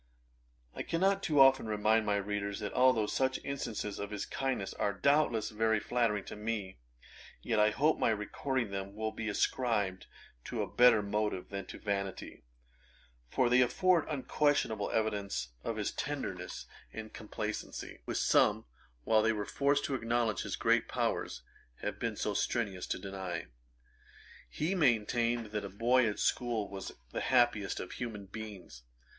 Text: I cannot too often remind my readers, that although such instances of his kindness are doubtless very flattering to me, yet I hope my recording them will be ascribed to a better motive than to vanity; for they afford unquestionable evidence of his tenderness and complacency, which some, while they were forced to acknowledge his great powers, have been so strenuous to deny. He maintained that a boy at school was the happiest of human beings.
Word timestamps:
I 0.73 0.81
cannot 0.81 1.21
too 1.21 1.39
often 1.39 1.67
remind 1.67 2.07
my 2.07 2.15
readers, 2.15 2.59
that 2.59 2.73
although 2.73 3.05
such 3.05 3.39
instances 3.43 3.99
of 3.99 4.09
his 4.09 4.25
kindness 4.25 4.73
are 4.73 4.93
doubtless 4.93 5.51
very 5.51 5.79
flattering 5.79 6.23
to 6.25 6.35
me, 6.35 6.79
yet 7.43 7.59
I 7.59 7.69
hope 7.69 7.99
my 7.99 8.09
recording 8.09 8.71
them 8.71 8.95
will 8.95 9.11
be 9.11 9.29
ascribed 9.29 10.07
to 10.45 10.63
a 10.63 10.67
better 10.75 11.03
motive 11.03 11.49
than 11.49 11.67
to 11.67 11.77
vanity; 11.77 12.41
for 13.29 13.47
they 13.47 13.61
afford 13.61 14.07
unquestionable 14.09 14.89
evidence 14.89 15.49
of 15.63 15.75
his 15.75 15.91
tenderness 15.91 16.65
and 16.91 17.13
complacency, 17.13 17.99
which 18.05 18.17
some, 18.17 18.65
while 19.03 19.21
they 19.21 19.31
were 19.33 19.45
forced 19.45 19.85
to 19.85 19.93
acknowledge 19.93 20.41
his 20.41 20.55
great 20.55 20.87
powers, 20.87 21.43
have 21.81 21.99
been 21.99 22.15
so 22.15 22.33
strenuous 22.33 22.87
to 22.87 22.97
deny. 22.97 23.45
He 24.49 24.73
maintained 24.73 25.51
that 25.51 25.63
a 25.63 25.69
boy 25.69 26.07
at 26.09 26.17
school 26.17 26.67
was 26.67 26.91
the 27.11 27.21
happiest 27.21 27.79
of 27.79 27.91
human 27.91 28.25
beings. 28.25 28.81